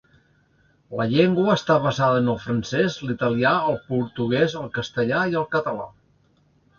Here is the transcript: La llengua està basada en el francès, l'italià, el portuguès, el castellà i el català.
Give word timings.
La 0.99 1.05
llengua 1.09 1.57
està 1.59 1.75
basada 1.83 2.21
en 2.23 2.31
el 2.33 2.39
francès, 2.45 2.97
l'italià, 3.09 3.51
el 3.73 3.77
portuguès, 3.91 4.57
el 4.63 4.71
castellà 4.79 5.21
i 5.35 5.39
el 5.43 5.47
català. 5.57 5.87